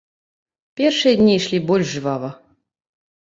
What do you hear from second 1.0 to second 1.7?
дні ішлі